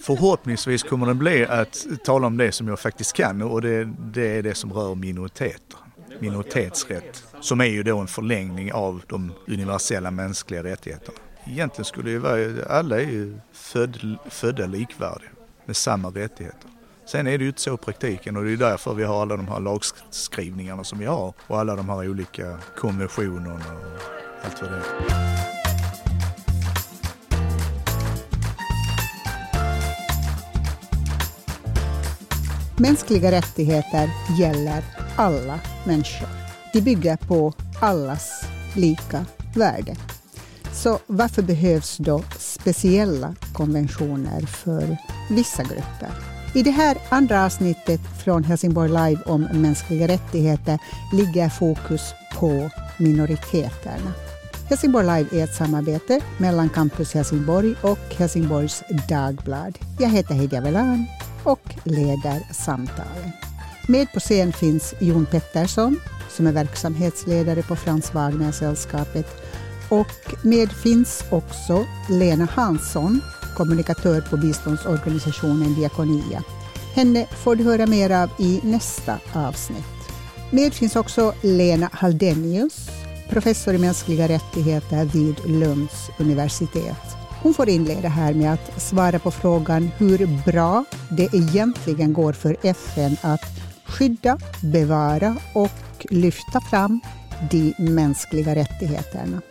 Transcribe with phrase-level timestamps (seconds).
[0.00, 4.38] Förhoppningsvis kommer den bli att tala om det som jag faktiskt kan och det, det
[4.38, 5.78] är det som rör minoriteter.
[6.20, 11.18] Minoritetsrätt, som är ju då en förlängning av de universella mänskliga rättigheterna.
[11.44, 15.30] Egentligen skulle ju vara, alla är ju född, födda likvärdiga
[15.64, 16.70] med samma rättigheter.
[17.06, 19.36] Sen är det ju inte så i praktiken och det är därför vi har alla
[19.36, 24.70] de här lagskrivningarna som vi har och alla de här olika konventionerna och allt vad
[24.70, 25.55] det är.
[32.78, 34.84] Mänskliga rättigheter gäller
[35.16, 36.28] alla människor.
[36.72, 38.44] De bygger på allas
[38.74, 39.96] lika värde.
[40.72, 44.96] Så varför behövs då speciella konventioner för
[45.30, 46.10] vissa grupper?
[46.54, 50.78] I det här andra avsnittet från Helsingborg Live om mänskliga rättigheter
[51.12, 52.02] ligger fokus
[52.34, 54.12] på minoriteterna.
[54.68, 59.78] Helsingborg Live är ett samarbete mellan Campus Helsingborg och Helsingborgs Dagblad.
[59.98, 61.06] Jag heter Hedja Velan
[61.46, 63.32] och leder samtalen.
[63.88, 69.26] Med på scen finns Jon Pettersson som är verksamhetsledare på Frans Wagner-sällskapet
[69.88, 73.20] och med finns också Lena Hansson,
[73.56, 76.42] kommunikatör på biståndsorganisationen Diakonia.
[76.94, 79.84] Henne får du höra mer av i nästa avsnitt.
[80.50, 82.88] Med finns också Lena Haldenius,
[83.30, 87.25] professor i mänskliga rättigheter vid Lunds universitet.
[87.46, 92.56] Hon får inleda här med att svara på frågan hur bra det egentligen går för
[92.62, 93.40] FN att
[93.84, 97.00] skydda, bevara och lyfta fram
[97.50, 99.42] de mänskliga rättigheterna.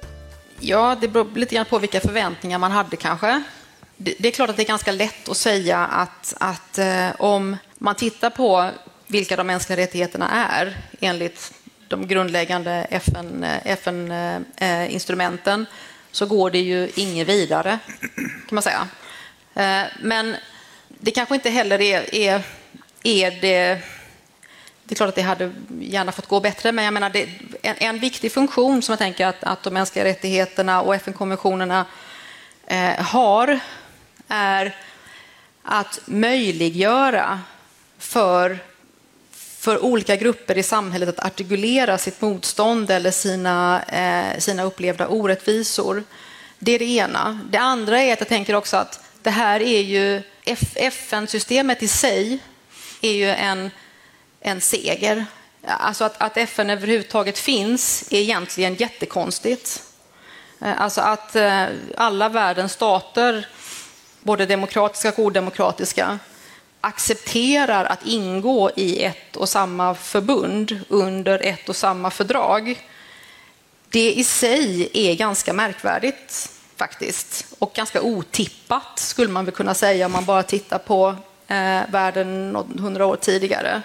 [0.60, 3.44] Ja, det beror lite grann på vilka förväntningar man hade kanske.
[3.98, 7.96] Det är klart att det är ganska lätt att säga att, att eh, om man
[7.96, 8.70] tittar på
[9.08, 11.54] vilka de mänskliga rättigheterna är enligt
[11.88, 13.66] de grundläggande FN-instrumenten
[14.58, 15.66] FN, eh, eh, eh
[16.16, 17.80] så går det ju inget vidare,
[18.16, 18.88] kan man säga.
[19.54, 20.36] Eh, men
[20.88, 22.42] det kanske inte heller är, är,
[23.04, 23.80] är det...
[24.84, 27.30] Det är klart att det hade gärna fått gå bättre, men jag menar det,
[27.62, 31.86] en, en viktig funktion som jag tänker att, att de mänskliga rättigheterna och FN-konventionerna
[32.68, 33.60] eh, har
[34.28, 34.76] är
[35.64, 37.40] att möjliggöra
[37.98, 38.60] för,
[39.66, 46.04] för olika grupper i samhället att artikulera sitt motstånd eller sina, eh, sina upplevda orättvisor.
[46.60, 47.40] Det är det ena.
[47.50, 50.22] Det andra är att jag tänker också att det här är ju
[50.76, 52.40] FN-systemet i sig
[53.02, 53.72] är ju en,
[54.42, 55.26] en seger.
[55.68, 59.84] Alltså att, att FN överhuvudtaget finns är egentligen jättekonstigt.
[60.62, 61.66] Eh, alltså att eh,
[61.98, 63.48] alla världens stater,
[64.22, 66.20] både demokratiska och odemokratiska,
[66.86, 72.88] accepterar att ingå i ett och samma förbund under ett och samma fördrag.
[73.90, 80.06] Det i sig är ganska märkvärdigt faktiskt och ganska otippat skulle man väl kunna säga
[80.06, 81.16] om man bara tittar på
[81.48, 83.82] eh, världen hundra år tidigare.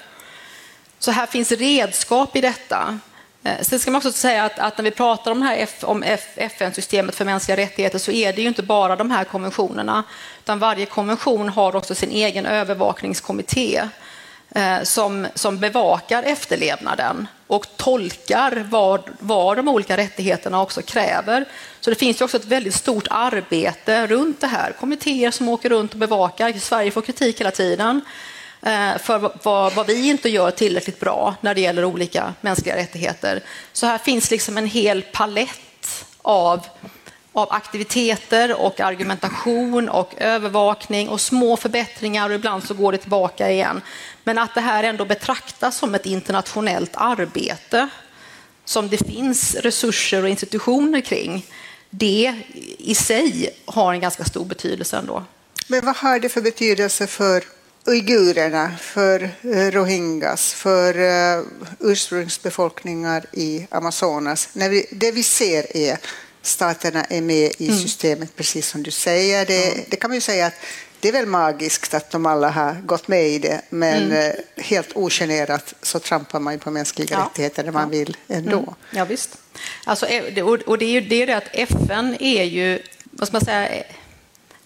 [0.99, 2.99] Så här finns redskap i detta
[3.45, 6.03] Eh, sen ska man också säga att, att när vi pratar om, här om
[6.37, 10.05] FN-systemet för mänskliga rättigheter så är det ju inte bara de här konventionerna,
[10.39, 13.83] utan varje konvention har också sin egen övervakningskommitté
[14.51, 21.45] eh, som, som bevakar efterlevnaden och tolkar vad, vad de olika rättigheterna också kräver.
[21.81, 24.73] Så det finns ju också ett väldigt stort arbete runt det här.
[24.73, 26.53] Kommittéer som åker runt och bevakar.
[26.53, 28.01] Sverige får kritik hela tiden.
[28.63, 33.43] Eh, för vad, vad, vi inte gör tillräckligt bra när det gäller olika mänskliga rättigheter.
[33.73, 36.67] Så här finns liksom en hel palett av,
[37.33, 43.51] av aktiviteter och argumentation och övervakning och små förbättringar och ibland så går det tillbaka
[43.51, 43.81] igen.
[44.25, 47.89] Men att det här ändå betraktas som ett internationellt arbete
[48.65, 51.47] som det finns resurser och institutioner kring,
[51.91, 52.35] det
[52.79, 55.25] i sig har en ganska stor betydelse ändå.
[55.67, 57.45] Men vad har det för betydelse för
[57.87, 61.45] uigurerna, för eh, rohingyas, för uh,
[61.81, 64.49] ursprungsbefolkningar i Amazonas.
[64.53, 65.99] När vi, det vi ser är
[66.43, 67.79] staterna är med i mm.
[67.79, 69.47] systemet, precis som du säger.
[69.47, 69.85] Det, mm.
[69.89, 70.55] det, kan man ju säga att
[71.01, 74.31] det är väl magiskt att de alla har gått med i det, men mm.
[74.57, 77.25] Eh, helt ogenerat så trampar man ju på mänskliga ja.
[77.25, 77.89] rättigheter när man ja.
[77.89, 78.59] vill ändå.
[78.59, 78.75] Mm.
[78.91, 79.39] Ja, visst.
[79.85, 80.07] Alltså,
[80.67, 83.85] och det är ju det att FN är ju, vad ska man säga,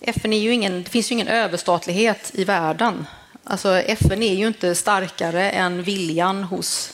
[0.07, 3.07] FN är ju ingen, det finns ju ingen överstatlighet i världen.
[3.45, 6.93] Alltså FN är ju inte starkare än viljan hos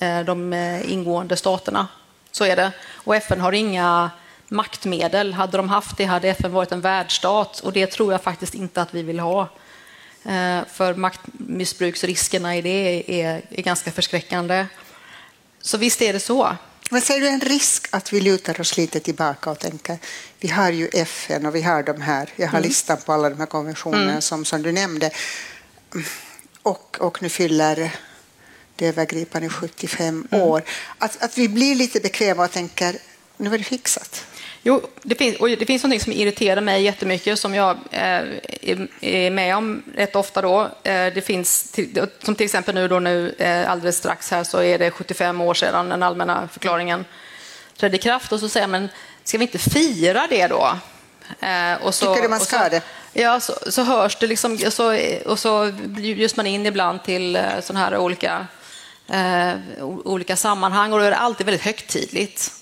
[0.00, 1.88] eh, de eh, ingående staterna.
[2.30, 2.72] Så är det.
[2.94, 4.10] Och FN har inga
[4.48, 5.32] maktmedel.
[5.32, 8.82] Hade de haft det hade FN varit en världsstat och det tror jag faktiskt inte
[8.82, 9.42] att vi vill ha.
[10.24, 14.66] Eh, för maktmissbruksriskerna i det är, är ganska förskräckande.
[15.60, 16.56] Så visst är det så.
[16.92, 19.98] Men ser du en risk att vi lutar oss lite tillbaka och tänker
[20.40, 22.68] vi har ju FN och vi har de här, jag har mm.
[22.68, 24.22] listan på alla de här konventionerna mm.
[24.22, 25.10] som, som du nämnde.
[26.62, 27.96] Och, och nu fyller
[28.76, 30.42] det övergripande 75 mm.
[30.42, 30.62] år.
[30.98, 32.98] Att, att vi blir lite bekväma och tänker
[33.36, 34.24] nu är det fixat.
[34.64, 38.22] Jo, det finns, och det finns något som irriterar mig jättemycket som jag eh,
[39.00, 40.42] är med om rätt ofta.
[40.42, 40.60] Då.
[40.62, 41.76] Eh, det finns,
[42.22, 45.54] som till exempel nu, då, nu eh, alldeles strax här så är det 75 år
[45.54, 47.04] sedan den allmänna förklaringen
[47.76, 48.88] trädde i kraft och så säger man,
[49.24, 50.78] ska vi inte fira det då?
[51.80, 52.82] Och så, Tycker du man ska det?
[53.12, 57.84] Ja, så, så hörs det liksom, så, och så bjuds man in ibland till sådana
[57.84, 58.46] här olika,
[59.08, 59.52] eh,
[60.04, 62.61] olika sammanhang och då är det alltid väldigt högtidligt.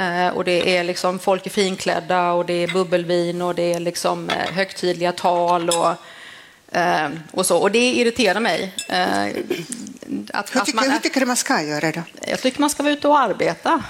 [0.00, 3.80] Eh, och det är liksom folk är finklädda och det är bubbelvin och det är
[3.80, 5.94] liksom eh, högtidliga tal och,
[6.78, 7.58] eh, och så.
[7.58, 8.74] Och det irriterar mig.
[10.32, 12.02] Att, hur, tycker, man, hur tycker du man ska göra då?
[12.26, 13.82] Jag tycker man ska vara ute och arbeta.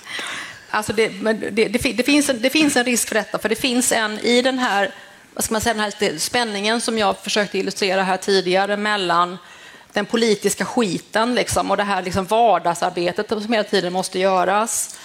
[0.70, 3.56] alltså det, det, det, det, finns en, det finns en risk för detta, för det
[3.56, 4.90] finns en i den här,
[5.34, 9.38] vad ska man säga, den här spänningen som jag försökte illustrera här tidigare mellan
[9.92, 14.98] den politiska skiten liksom, och det här liksom vardagsarbetet som hela tiden måste göras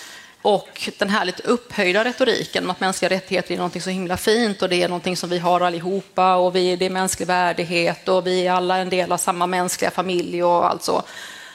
[0.44, 4.62] och den här lite upphöjda retoriken om att mänskliga rättigheter är något så himla fint
[4.62, 8.28] och det är något som vi har allihopa och vi, det är mänsklig värdighet och
[8.28, 11.04] vi är alla en del av samma mänskliga familj och allt så.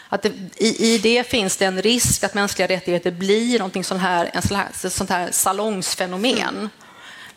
[0.09, 4.01] Att det, i, i, det finns det en risk att mänskliga rättigheter blir något sånt
[4.01, 6.71] här, en sån här, sånt här salongsfenomen.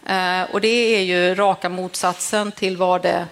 [0.06, 0.42] Mm.
[0.42, 3.28] Uh, och det är ju raka motsatsen till vad det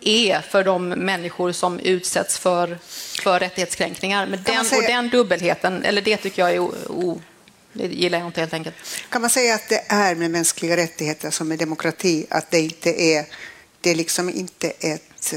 [0.00, 2.78] är för de människor som utsätts för,
[3.22, 4.26] för rättighetskränkningar.
[4.26, 4.82] Men den, säga...
[4.82, 7.20] och den dubbelheten, eller det tycker jag är o, o
[7.74, 8.76] det gillar jag inte helt enkelt.
[9.08, 13.02] Kan man säga att det är med mänskliga rättigheter som med demokrati, att det inte
[13.02, 13.26] är,
[13.80, 15.34] det är liksom inte ett,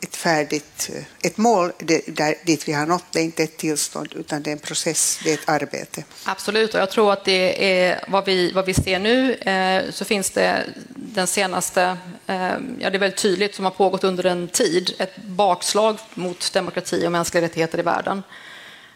[0.00, 0.90] ett färdigt
[1.22, 1.72] ett mål
[2.06, 5.20] där, dit vi har nått, det är inte ett tillstånd utan det är en process,
[5.24, 6.04] det är ett arbete.
[6.24, 10.04] Absolut, och jag tror att det är vad vi, vad vi ser nu, eh, så
[10.04, 11.96] finns det den senaste,
[12.26, 12.36] eh,
[12.78, 17.06] ja det är väldigt tydligt, som har pågått under en tid, ett bakslag mot demokrati
[17.06, 18.22] och mänskliga rättigheter i världen.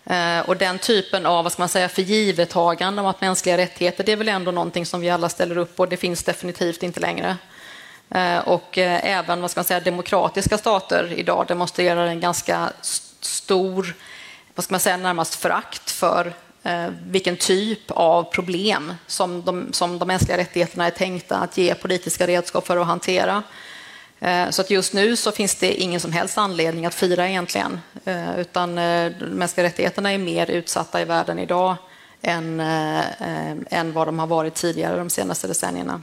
[0.05, 4.13] Eh, och den typen av vad ska man säga, förgivetagande om att mänskliga rättigheter, det
[4.13, 5.87] är väl ändå någonting som vi alla ställer upp på.
[5.87, 7.37] Det finns definitivt inte längre.
[8.11, 12.73] Eh, och eh, även vad ska man säga, demokratiska stater idag demonstrerar en ganska
[13.21, 13.95] stor,
[14.55, 16.33] vad ska man säga, närmast förakt för
[17.07, 22.27] vilken typ av problem som de, som de mänskliga rättigheterna är tänkta att ge politiska
[22.27, 23.43] redskap för att hantera.
[24.21, 27.81] Eh, så att just nu så finns det ingen som helst anledning att fira egentligen,
[28.05, 31.77] eh, utan de mänskliga rättigheterna är mer utsatta i världen idag
[32.23, 36.03] än, än vad de har varit tidigare de senaste decennierna.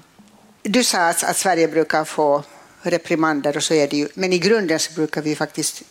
[0.63, 2.43] Du sa att, att Sverige brukar få
[2.81, 5.81] reprimander och så är det ju, men i grunden så brukar vi faktiskt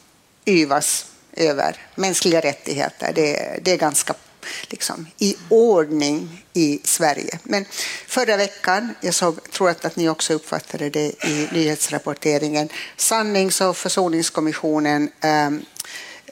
[0.46, 3.12] yvas över mänskliga rättigheter.
[3.14, 4.14] Det, det är ganska
[4.62, 7.38] liksom, i ordning i Sverige.
[7.42, 7.64] Men
[8.06, 15.10] förra veckan, jag såg, tror att ni också uppfattade det i nyhetsrapporteringen, Sannings och försoningskommissionen
[15.20, 15.50] eh,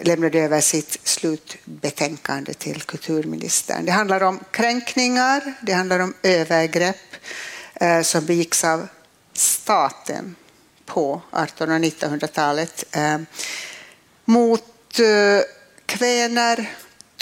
[0.01, 3.85] lämnade över sitt slutbetänkande till kulturministern.
[3.85, 7.17] Det handlar om kränkningar, det handlar om övergrepp
[7.75, 8.89] eh, som begicks av
[9.33, 10.37] staten
[10.87, 13.19] på 1800 och 1900-talet eh,
[14.25, 15.45] mot eh,
[15.87, 16.71] kväner,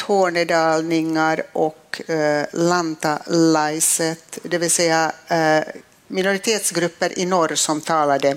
[0.07, 5.65] tornedalningar och eh, lantalaiset, det vill säga eh,
[6.07, 8.37] minoritetsgrupper i norr som talade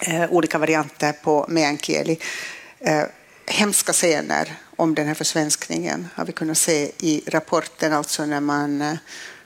[0.00, 2.18] eh, olika varianter på meänkieli.
[2.80, 3.02] Eh,
[3.46, 8.82] hemska scener om den här försvenskningen har vi kunnat se i rapporten, alltså när man
[8.82, 8.94] eh,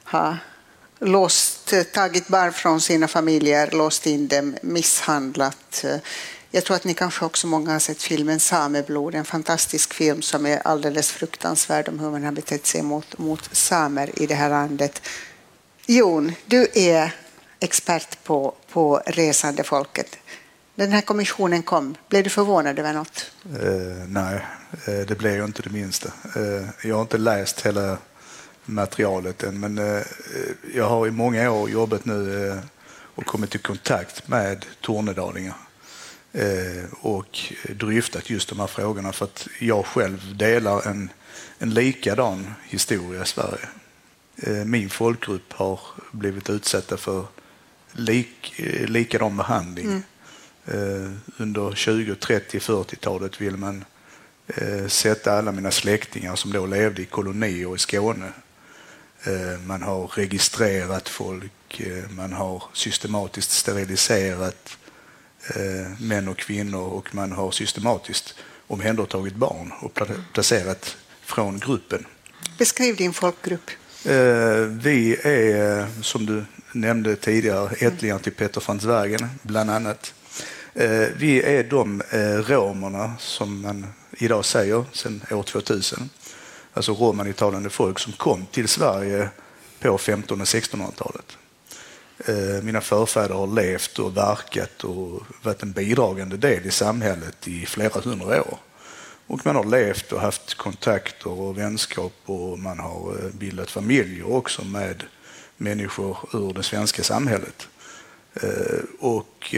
[0.05, 0.37] har
[1.01, 5.97] låst, tagit barn från sina familjer, låst in dem, misshandlat eh,
[6.59, 10.47] jag tror att ni kanske också många har sett filmen Sameblod, en fantastisk film som
[10.47, 14.51] är alldeles fruktansvärd om hur man har betett sig mot, mot samer i det här
[14.51, 15.03] landet.
[15.87, 17.15] Jon, du är
[17.61, 20.19] expert på, på resande folket.
[20.75, 23.31] Den här kommissionen kom, blev du förvånad över något?
[23.45, 24.47] Eh, nej,
[24.87, 26.09] eh, det blev jag inte det minsta.
[26.37, 27.99] Eh, jag har inte läst hela
[28.65, 30.03] materialet än, men eh,
[30.75, 32.59] jag har i många år jobbat nu eh,
[33.15, 35.55] och kommit i kontakt med tornedalingar
[36.91, 41.11] och dryftat just de här frågorna för att jag själv delar en,
[41.59, 43.69] en likadan historia i Sverige.
[44.37, 45.81] Eh, min folkgrupp har
[46.11, 47.27] blivit utsatta för
[47.93, 49.87] lik, eh, likadan behandling.
[49.87, 50.03] Mm.
[51.37, 53.85] Under 20, 30, 40-talet vill man
[54.89, 58.33] sätta alla mina släktingar som då levde i kolonier i Skåne.
[59.67, 64.78] Man har registrerat folk, man har systematiskt steriliserat Eh,
[65.99, 68.35] män och kvinnor och man har systematiskt
[68.67, 69.99] omhändertagit barn och
[70.33, 72.07] placerat från gruppen.
[72.59, 73.71] Beskriv din folkgrupp.
[74.69, 80.15] Vi är, som du nämnde tidigare, ättlingar till Peter Franz Wergen, bland annat.
[81.17, 82.03] Vi är de
[82.47, 86.11] romerna som man idag säger sedan år 2000.
[86.73, 89.29] Alltså romanitalande folk som kom till Sverige
[89.81, 91.39] på 1500 och 1600-talet.
[92.29, 97.67] Eh, mina förfäder har levt och verkat och varit en bidragande del i samhället i
[97.67, 98.59] flera hundra år.
[99.27, 104.33] Och man har levt och haft kontakter och vänskap och man har eh, bildat familjer
[104.33, 105.03] också med
[105.57, 107.69] människor ur det svenska samhället.
[108.35, 109.55] Eh, och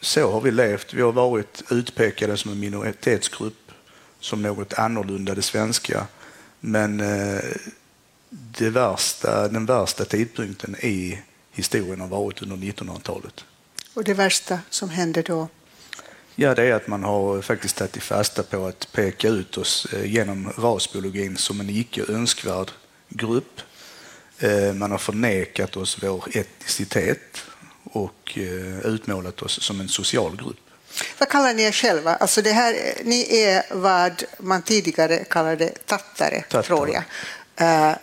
[0.00, 0.94] så har vi levt.
[0.94, 3.72] Vi har varit utpekade som en minoritetsgrupp,
[4.20, 6.06] som något annorlunda det svenska.
[6.60, 6.98] Men
[8.30, 11.18] det värsta, den värsta tidpunkten i
[11.58, 13.44] historien har varit under 1900-talet.
[13.94, 15.48] Och det värsta som hände då?
[16.34, 20.52] Ja, det är att man har faktiskt tagit fasta på att peka ut oss genom
[20.58, 22.70] rasbiologin som en icke önskvärd
[23.08, 23.60] grupp.
[24.74, 27.42] Man har förnekat oss vår etnicitet
[27.82, 28.38] och
[28.84, 30.60] utmålat oss som en social grupp.
[31.18, 32.14] Vad kallar ni er själva?
[32.14, 32.74] Alltså det här,
[33.04, 36.62] ni är vad man tidigare kallade tattare, tattare.
[36.62, 37.98] tror jag.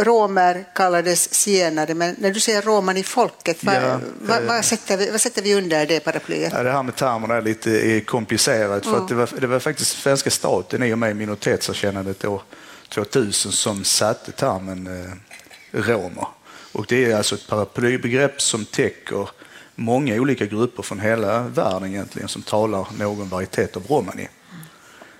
[0.00, 5.10] Romer kallades zigenare, men när du säger roman folket, vad, ja, vad, vad, sätter vi,
[5.10, 6.52] vad sätter vi under det paraplyet?
[6.56, 9.06] Ja, det här med termerna är lite komplicerat, för mm.
[9.06, 12.42] det, var, det var faktiskt svenska staten i och med minoritetserkännandet år
[12.88, 16.26] 2000 som satte termen eh, romer.
[16.72, 19.28] Och det är alltså ett paraplybegrepp som täcker
[19.74, 24.28] många olika grupper från hela världen egentligen som talar någon varietet av romani.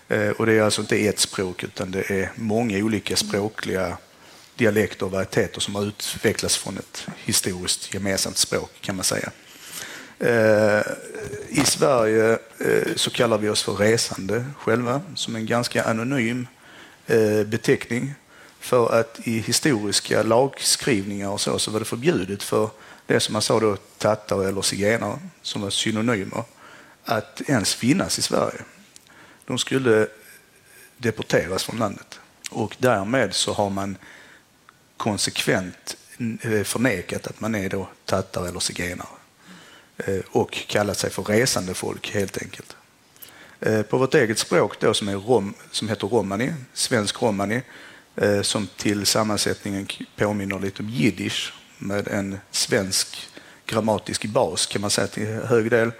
[0.09, 0.33] Mm.
[0.33, 3.97] Och det är alltså inte ett språk utan det är många olika språkliga
[4.61, 9.31] dialekter och varieteter som har utvecklats från ett historiskt gemensamt språk kan man säga.
[10.19, 10.83] Eh,
[11.49, 16.47] I Sverige eh, så kallar vi oss för resande själva som en ganska anonym
[17.07, 18.15] eh, beteckning
[18.59, 22.71] för att i historiska lagskrivningar och så, så var det förbjudet för
[23.07, 26.45] det som man sa då tattare eller zigenare, som var synonymer,
[27.05, 28.61] att ens finnas i Sverige.
[29.45, 30.07] De skulle
[30.97, 33.97] deporteras från landet och därmed så har man
[35.01, 35.97] konsekvent
[36.41, 39.09] eh, förnekat att man är då tattare eller zigenare
[39.99, 42.77] eh, och kallat sig för resande folk helt enkelt.
[43.61, 47.63] Eh, på vårt eget språk då som, är rom, som heter romani, svensk romani,
[48.43, 53.29] som till sammansättningen påminner lite om jiddisch med en svensk
[53.67, 55.93] grammatisk bas kan man säga till hög del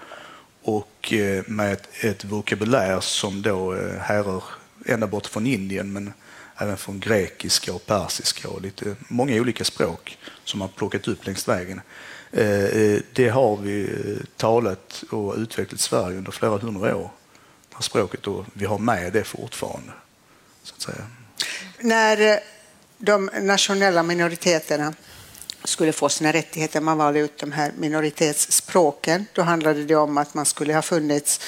[0.61, 1.13] och
[1.45, 4.43] med ett, ett vokabulär som då härrör
[4.85, 6.13] ända bort från Indien men
[6.61, 11.47] även från grekiska och persiska och lite många olika språk som man plockat upp längs
[11.47, 11.81] vägen.
[12.31, 17.11] Eh, eh, det har vi eh, talat och utvecklat i Sverige under flera hundra år.
[17.69, 19.91] Det här språket och vi har med det fortfarande.
[20.63, 21.07] Så att säga.
[21.79, 22.39] När
[22.97, 24.93] de nationella minoriteterna
[25.63, 30.33] skulle få sina rättigheter, man valde ut de här minoritetsspråken, då handlade det om att
[30.33, 31.39] man skulle ha funnits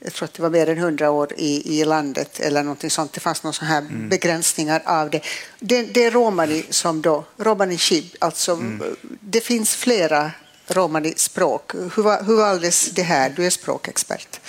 [0.00, 3.12] jag tror att det var mer än hundra år i, i landet eller någonting sånt.
[3.12, 4.08] Det fanns några sådana här mm.
[4.08, 5.20] begränsningar av det.
[5.60, 8.96] Det, det är romani som då, romani chib, alltså mm.
[9.20, 10.30] det finns flera
[10.66, 11.74] romani-språk.
[11.74, 13.32] Hur, hur valdes det här?
[13.36, 14.40] Du är språkexpert.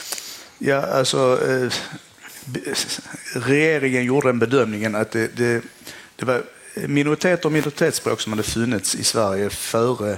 [0.58, 1.74] Ja, alltså eh,
[3.34, 5.62] regeringen gjorde den bedömningen att det, det,
[6.15, 6.43] det var
[6.75, 10.17] minoriteter och minoritetsspråk som hade funnits i Sverige före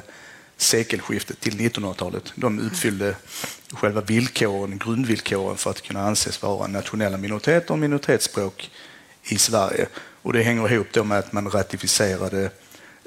[0.63, 2.33] sekelskiftet till 1900-talet.
[2.35, 3.15] De uppfyllde
[3.71, 8.71] själva villkoren, grundvillkoren för att kunna anses vara nationella minoriteter och minoritetsspråk
[9.23, 9.87] i Sverige.
[10.21, 12.49] Och det hänger ihop då med att man ratificerade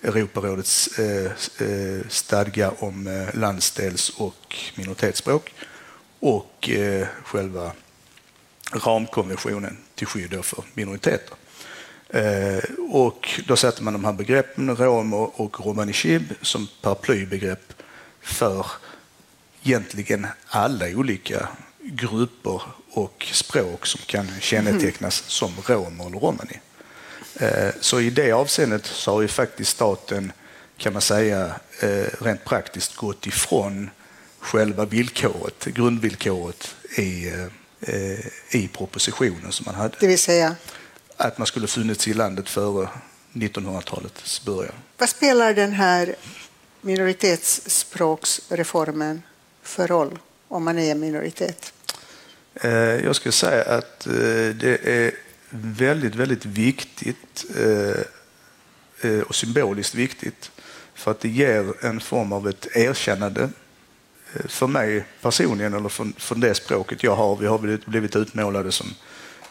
[0.02, 5.54] Europarådets eh, eh stadga om eh, landsdels och minoritetsspråk
[6.20, 7.72] och eh, själva
[8.72, 11.36] ramkonventionen till skydd för minoriteter.
[12.90, 17.72] Och då sätter man de här begreppen, romer och romani chib, som paraplybegrepp
[18.22, 18.66] för
[19.62, 21.48] egentligen alla olika
[21.82, 25.28] grupper och språk som kan kännetecknas mm.
[25.28, 26.60] som romer eller romani.
[27.80, 30.32] Så i det avseendet så har ju faktiskt staten,
[30.76, 31.54] kan man säga,
[32.20, 33.90] rent praktiskt gått ifrån
[34.40, 37.32] själva villkoret, grundvillkoret i,
[38.50, 39.94] i propositionen som man hade.
[40.00, 40.56] Det vill säga?
[41.16, 42.88] Att man skulle funnits i landet före
[43.32, 44.74] 1900-talets början.
[44.98, 46.14] Vad spelar den här
[46.80, 49.22] minoritetsspråksreformen
[49.62, 50.18] för roll
[50.48, 51.72] om man är en minoritet?
[53.02, 54.00] Jag skulle säga att
[54.54, 55.12] det är
[55.50, 57.46] väldigt, väldigt viktigt
[59.26, 60.50] och symboliskt viktigt
[60.94, 63.48] för att det ger en form av ett erkännande
[64.44, 67.36] för mig personligen eller för det språket jag har.
[67.36, 68.94] Vi har blivit utmålade som eh,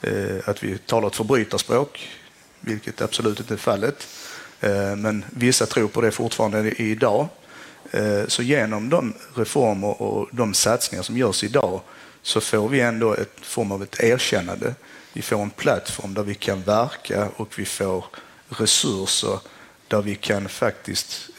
[0.02, 2.10] Eh, att vi talar ett förbrytarspråk,
[2.60, 4.08] vilket absolut inte är fallet.
[4.62, 7.28] Eh, men vissa tror på det fortfarande idag.
[7.92, 11.82] Eh, så genom de reformer och de satsningar som görs idag
[12.22, 14.76] så får vi ändå ett form av ett erkännande.
[15.14, 18.06] Vi får en plattform där vi kan verka och vi får
[18.50, 19.40] resurser
[19.88, 21.30] där vi kan faktiskt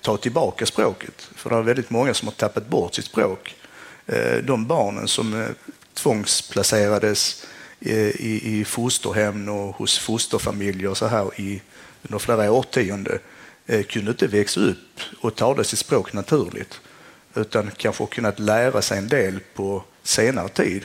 [0.00, 1.28] ta tillbaka språket.
[1.34, 3.56] För det är väldigt många som har tappat bort sitt språk.
[4.42, 5.46] De barnen som
[5.94, 7.46] tvångsplacerades
[7.80, 11.62] i, i fosterhem och hos fosterfamiljer så här i,
[12.02, 13.18] under flera årtionden
[13.88, 16.80] kunde inte växa upp och tala sitt språk naturligt
[17.34, 20.84] utan kanske kunnat lära sig en del på senare tid.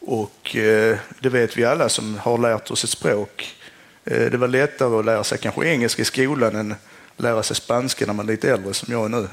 [0.00, 3.56] Och eh, det vet vi alla som har lärt oss ett språk.
[4.04, 6.74] Eh, det var lättare att lära sig kanske engelska i skolan än
[7.16, 9.28] lära sig spanska när man är lite äldre som jag är nu.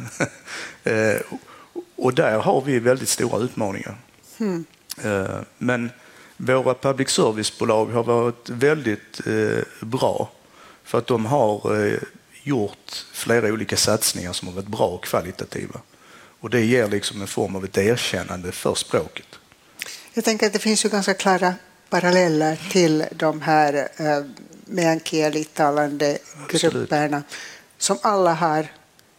[0.91, 1.21] eh,
[1.95, 3.95] och där har vi väldigt stora utmaningar.
[4.37, 4.65] Mm.
[5.03, 5.89] Eh, men
[6.37, 10.31] våra public service-bolag har varit väldigt eh, bra
[10.83, 11.99] för att de har eh,
[12.43, 15.79] gjort flera olika satsningar som har varit bra och kvalitativa.
[16.39, 19.25] Och det ger liksom en form av ett erkännande för språket.
[20.13, 21.53] Jag tänker att det finns ju ganska klara
[21.89, 24.25] paralleller till de här eh,
[24.65, 26.17] meänkielitalande
[26.49, 27.23] grupperna
[27.77, 28.67] som alla har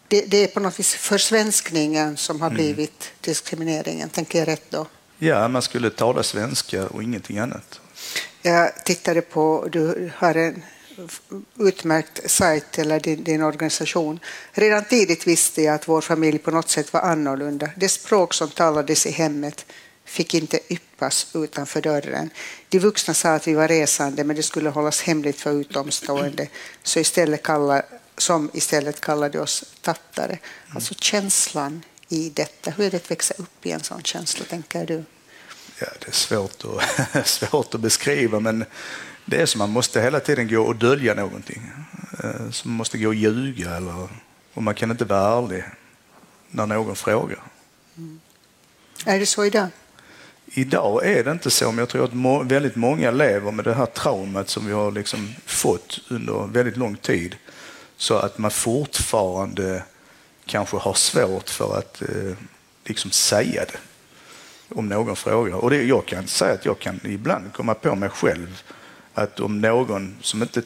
[0.08, 2.56] det, det, är på något vis försvenskningen som har mm.
[2.56, 4.08] blivit diskrimineringen.
[4.08, 4.86] Tänker jag rätt då?
[5.18, 7.80] Ja, man skulle tala svenska och ingenting annat.
[8.42, 10.62] Jag tittade på, du har en
[11.58, 14.20] utmärkt sajt eller din, din, organisation.
[14.52, 17.70] Redan tidigt visste jag att vår familj på något sätt var annorlunda.
[17.76, 19.66] Det språk som talades i hemmet
[20.04, 22.30] fick inte yppas utanför dörren.
[22.68, 26.48] De vuxna sa att vi var resande men det skulle hållas hemligt för utomstående
[26.82, 27.82] så istället kalla,
[28.18, 30.38] som istället kallade oss tattare.
[30.74, 32.70] Alltså känslan i detta.
[32.70, 35.04] Hur är det att växa upp i en sån känsla, tänker du?
[35.80, 38.64] Ja, det är svårt att, svårt att beskriva men
[39.24, 41.70] det är som man måste hela tiden gå och dölja någonting.
[42.24, 44.08] Eh, som man måste gå och ljuga eller,
[44.54, 45.64] och man kan inte vara ärlig
[46.50, 47.42] när någon frågar.
[47.96, 48.20] Mm.
[49.06, 49.68] Är det så idag?
[50.46, 53.74] Idag är det inte så, men jag tror att må väldigt många lever med det
[53.74, 57.36] här traumat som vi har liksom fått under väldigt lång tid.
[57.96, 59.82] Så att man fortfarande
[60.48, 62.36] kanske har svårt för att eh,
[62.84, 63.78] liksom säga det
[64.74, 65.54] om någon frågar.
[65.54, 68.62] Och det, jag kan säga att jag kan ibland komma på mig själv
[69.14, 70.62] att om någon som inte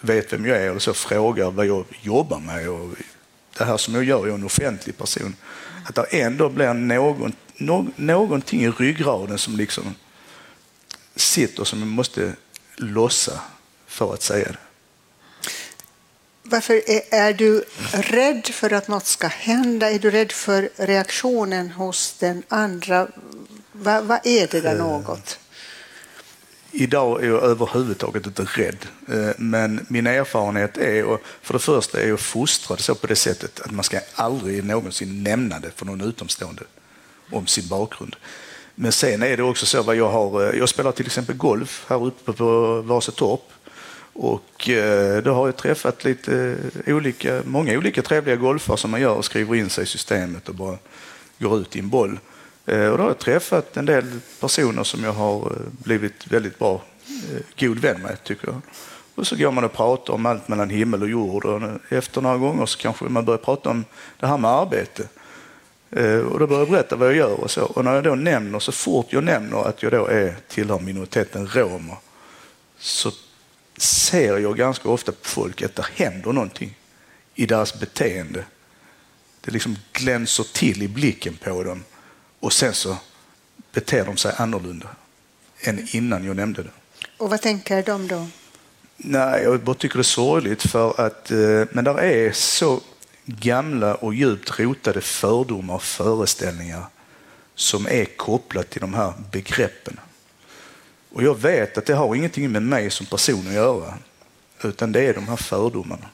[0.00, 2.94] vet vem jag är eller så frågar vad jag jobbar med och
[3.58, 5.36] det här som jag gör, jag är en offentlig person,
[5.84, 9.94] att det ändå blir någon, no, någonting i ryggraden som liksom
[11.16, 12.32] sitter som man måste
[12.76, 13.40] lossa
[13.86, 14.67] för att säga det.
[16.50, 19.90] Varför är, är, du rädd för att något ska hända?
[19.90, 23.08] Är du rädd för reaktionen hos den andra?
[23.72, 25.38] Vad va är det där eh, något?
[26.72, 32.08] Idag är jag överhuvudtaget inte rädd, eh, men min erfarenhet är, för det första är
[32.08, 36.00] jag fostrad så på det sättet att man ska aldrig någonsin nämna det för någon
[36.00, 36.62] utomstående
[37.32, 38.16] om sin bakgrund.
[38.74, 41.84] Men sen är det också så vad jag har, eh, jag spelar till exempel golf
[41.88, 43.42] här uppe på Vasatorp
[44.20, 49.14] och eh, då har jag träffat lite olika, många olika trevliga golfare som man gör
[49.14, 50.78] och skriver in sig i systemet och bara
[51.38, 52.18] går ut i en boll.
[52.66, 56.58] Eh, och då har jag träffat en del personer som jag har eh, blivit väldigt
[56.58, 56.82] bra,
[57.58, 58.60] god vän med, tycker jag.
[59.14, 62.36] Och så går man och pratar om allt mellan himmel och jord och efter några
[62.36, 63.84] gånger så kanske man börjar prata om
[64.20, 65.02] det här med arbete.
[66.30, 67.64] Och då börjar jag berätta vad jag gör och så.
[67.64, 71.46] Och när jag då nämner, så fort jag nämner att jag då är, tillhör minoriteten
[71.46, 71.96] romer,
[72.78, 73.10] så
[73.82, 76.78] ser jag ganska ofta på folk att det händer någonting
[77.34, 78.44] i deras beteende.
[79.40, 81.84] Det liksom glänser till i blicken på dem
[82.40, 82.96] och sen så
[83.72, 84.88] beter de sig annorlunda
[85.60, 86.70] än innan jag nämnde det.
[87.16, 88.26] Och vad tänker de då?
[88.96, 92.80] Nej, jag bara tycker det är sorgligt för att eh, men där är så
[93.24, 96.84] gamla och djupt rotade fördomar och föreställningar
[97.54, 100.00] som är kopplat till de här begreppen.
[101.12, 103.94] Och jag vet att det har ingenting med mig som person att göra,
[104.62, 106.08] utan det är de här fördomarna.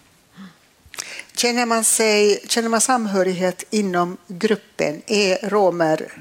[1.36, 5.02] Känner man, sig, känner man samhörighet inom gruppen?
[5.06, 6.12] Är romer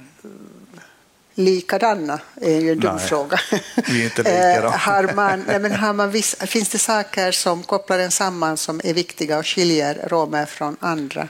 [1.34, 2.20] likadana?
[2.42, 3.40] är ju en dum nej, fråga.
[3.88, 4.78] Vi är inte likadana.
[4.78, 8.82] har man, nej, men har man viss, finns det saker som kopplar en samman som
[8.84, 11.28] är viktiga och skiljer romer från andra?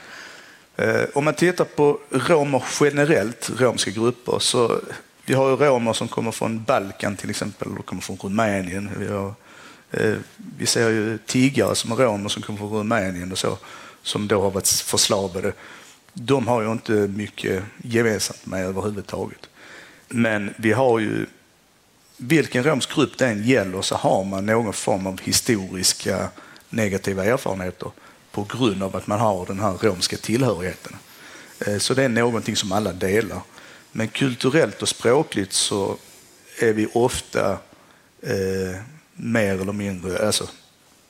[0.76, 4.80] Eh, om man tittar på romer generellt, romska grupper, så
[5.24, 8.90] vi har ju romer som kommer från Balkan till exempel, eller kommer från Rumänien.
[8.98, 9.34] Vi har
[9.96, 10.16] Eh,
[10.58, 13.58] vi ser ju tiggare som är romer som kommer från Rumänien och så,
[14.02, 15.52] som då har varit förslavade.
[16.12, 19.48] De har ju inte mycket gemensamt med överhuvudtaget.
[20.08, 21.26] Men vi har ju
[22.16, 26.28] vilken romsk grupp det än gäller så har man någon form av historiska
[26.68, 27.90] negativa erfarenheter
[28.30, 30.96] på grund av att man har den här romska tillhörigheten.
[31.66, 33.40] Eh, så det är någonting som alla delar.
[33.96, 35.96] Men kulturellt och språkligt så
[36.58, 37.50] är vi ofta
[38.22, 38.80] eh,
[39.14, 40.48] mer eller mindre, alltså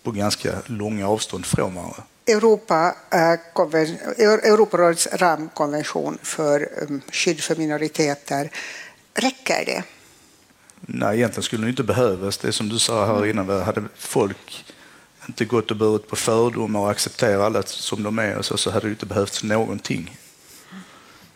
[0.03, 2.03] på ganska långa avstånd från varandra.
[2.27, 2.95] Europa,
[4.19, 8.51] Europarådets ramkonvention för um, skydd för minoriteter,
[9.15, 9.83] räcker det?
[10.81, 12.39] Nej, egentligen skulle det inte behövas.
[12.39, 14.65] Det som du sa här innan, hade folk
[15.29, 18.87] inte gått och burit på fördomar och accepterat alla som de är så, så hade
[18.87, 20.19] det inte behövts någonting.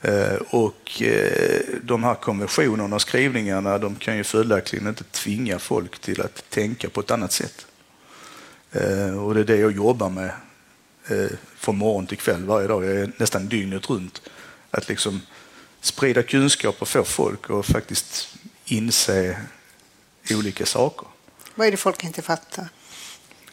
[0.03, 5.99] Eh, och eh, de här konventionerna och skrivningarna de kan ju följaktligen inte tvinga folk
[5.99, 7.67] till att tänka på ett annat sätt.
[8.73, 10.31] Eh, och det är det jag jobbar med
[11.57, 12.85] från morgon till kväll varje dag.
[12.85, 14.23] Jag är nästan dygnet runt.
[14.71, 15.21] Att liksom
[15.81, 18.35] sprida kunskap och få folk att faktiskt
[18.65, 19.41] inse
[20.31, 21.09] olika saker.
[21.55, 22.69] Vad är det folk inte fattar?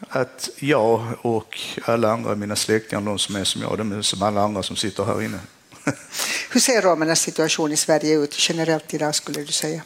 [0.09, 4.23] Att jag och alla andra, mina släktingar, de som är som jag, de är som
[4.23, 5.39] alla andra som sitter här inne.
[6.51, 9.81] Hur ser romernas situation i Sverige ut generellt idag skulle du säga?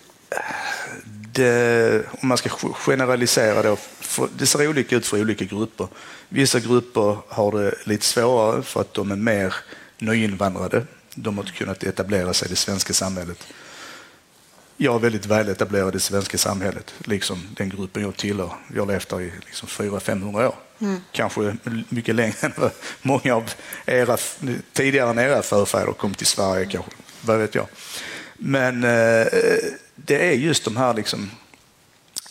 [1.33, 3.77] Det, om man ska generalisera då,
[4.37, 5.87] det ser olika ut för olika grupper.
[6.29, 9.55] Vissa grupper har det lite svårare för att de är mer
[9.97, 10.85] nyinvandrade.
[11.15, 13.47] De har inte kunnat etablera sig i det svenska samhället.
[14.77, 18.53] Jag är väldigt väletablerad i det svenska samhället, liksom den gruppen jag tillhör.
[18.75, 20.55] Jag har levt där i liksom 400-500 år.
[20.81, 21.01] Mm.
[21.11, 21.57] Kanske
[21.89, 23.51] mycket längre än vad många av
[23.85, 24.17] era,
[24.73, 26.91] tidigare än era förfäder kom till Sverige, kanske.
[27.21, 27.67] vad vet jag.
[28.37, 29.27] Men eh,
[29.95, 31.31] det är just de här, liksom,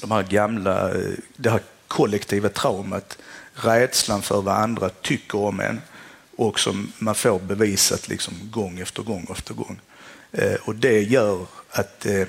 [0.00, 3.18] de här gamla, eh, det här kollektiva traumat,
[3.54, 5.80] rädslan för vad andra tycker om en
[6.36, 9.80] och som man får bevisat liksom gång efter gång efter gång.
[10.32, 12.28] Eh, och det gör att det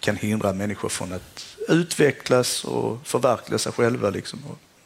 [0.00, 4.10] kan hindra människor från att utvecklas och förverkliga sig själva.
[4.10, 4.40] Liksom.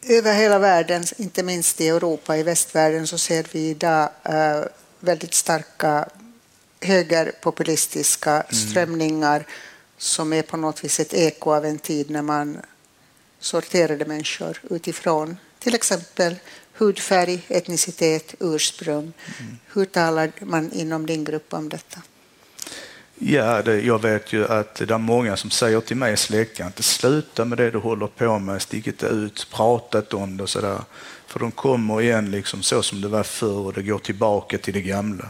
[0.07, 4.65] Över hela världen, inte minst i Europa, i västvärlden, så ser vi idag uh,
[4.99, 6.09] väldigt starka
[6.81, 8.45] högerpopulistiska mm.
[8.53, 9.45] strömningar
[9.97, 12.57] som är på något vis ett eko av en tid när man
[13.39, 16.35] sorterade människor utifrån till exempel
[16.73, 19.13] hudfärg, etnicitet, ursprung.
[19.39, 19.57] Mm.
[19.73, 22.01] Hur talar man inom din grupp om detta?
[23.15, 26.83] Ja, det, jag vet ju att det är många som säger till mig, släktingar, inte
[26.83, 30.81] sluta med det du håller på med, stick inte ut, pratat om det och sådär.
[31.27, 34.73] För de kommer igen liksom så som det var förr och det går tillbaka till
[34.73, 35.25] det gamla.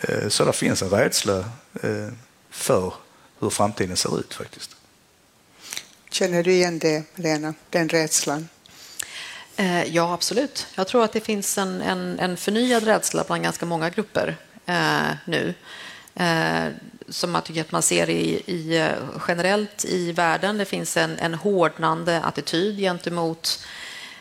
[0.00, 1.38] Eh, så det finns en rädsla
[1.82, 2.08] eh,
[2.50, 2.94] för
[3.40, 4.76] hur framtiden ser ut faktiskt.
[6.10, 8.48] Känner du igen det, Lena, den rädslan?
[9.56, 10.66] Eh, ja, absolut.
[10.74, 15.10] Jag tror att det finns en, en, en förnyad rädsla bland ganska många grupper eh,
[15.26, 15.54] nu
[16.20, 16.72] Eh,
[17.08, 18.92] som jag tycker att man ser i, i, eh,
[19.28, 20.58] generellt i världen.
[20.58, 23.64] Det finns en, en hårdnande attityd gentemot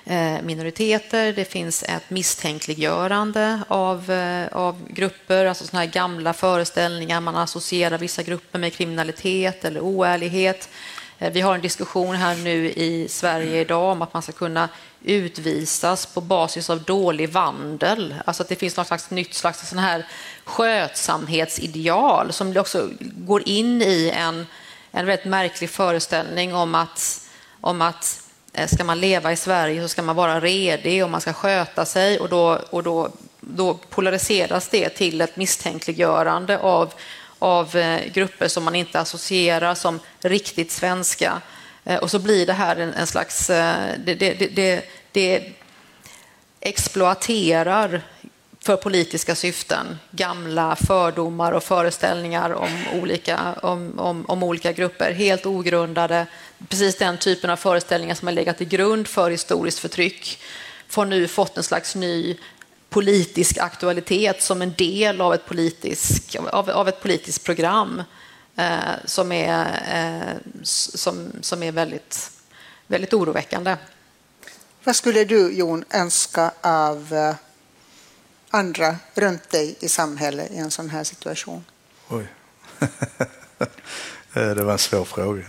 [0.05, 1.33] eh, minoriteter.
[1.33, 4.11] Det finns ett misstänkliggörande av,
[4.51, 7.21] av grupper, alltså såna här gamla föreställningar.
[7.21, 10.69] Man associerar vissa grupper med kriminalitet eller oärlighet.
[11.17, 14.69] Vi har en diskussion här nu i Sverige idag om att man ska kunna
[15.03, 18.15] utvisas på basis av dålig vandel.
[18.25, 20.05] Alltså att det finns något slags nytt slags sån här
[20.43, 24.47] skötsamhetsideal som också går in i en,
[24.91, 27.27] en väldigt märklig föreställning om att,
[27.61, 31.21] om att eh, ska man leva i Sverige så ska man vara redig och man
[31.21, 33.09] ska sköta sig och då, och då,
[33.39, 36.93] då polariseras det till ett misstänkliggörande av,
[37.39, 41.41] av eh, grupper som man inte associerar som riktigt svenska.
[41.83, 43.49] Eh, och så blir det här en, en slags...
[43.49, 45.53] Eh, det, det, det, det
[46.59, 48.01] exploaterar
[48.61, 52.69] för politiska syften gamla fördomar och föreställningar om
[53.01, 56.27] olika, om, om, om, olika grupper, helt ogrundade.
[56.67, 60.39] Precis den typen av föreställningar som har legat till grund för historiskt förtryck
[60.87, 62.37] får nu fått en slags ny
[62.89, 68.05] politisk aktualitet som en del av ett politiskt, av, av ett politiskt program eh,
[69.05, 72.31] som är, eh, som, som är väldigt,
[72.87, 73.77] väldigt oroväckande.
[74.83, 77.35] Vad skulle du, Jon, önska av eh,
[78.49, 81.65] andra runt dig i samhället i en sån här situation?
[82.07, 82.27] Oj.
[84.33, 85.43] det var en svår fråga.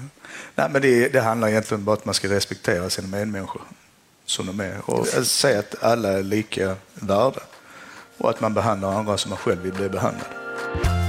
[0.55, 3.63] Nej, men det, det handlar egentligen bara om att man ska respektera sina medmänniskor
[4.27, 7.41] som de är och säga att alla är lika värda
[8.19, 11.00] och att man behandlar andra som man själv vill bli behandlad.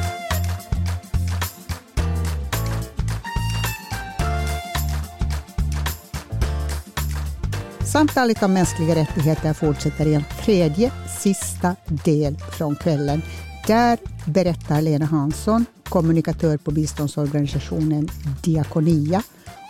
[7.91, 13.21] Samtalet om mänskliga rättigheter fortsätter i en tredje, sista del från kvällen
[13.67, 18.09] Där berättar Lena Hansson, kommunikatör på biståndsorganisationen
[18.43, 19.23] Diakonia,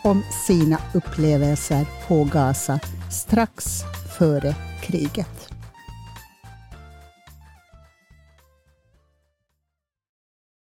[0.04, 2.80] om sina upplevelser på Gaza
[3.12, 3.82] strax
[4.18, 5.51] före kriget.